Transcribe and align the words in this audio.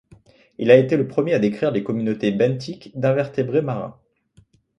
Il 0.57 0.71
a 0.71 0.77
été 0.77 0.97
le 0.97 1.07
premier 1.07 1.35
à 1.35 1.39
décrire 1.39 1.69
les 1.69 1.83
communautés 1.83 2.31
benthiques 2.31 2.89
d'invertébrés 2.99 3.61
marins. 3.61 3.99